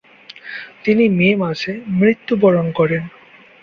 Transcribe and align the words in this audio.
তিনি 0.83 1.03
মে 1.09 1.29
মাসে 1.35 1.71
মৃত্যুবরণ 1.99 2.67
করেন। 2.71 3.03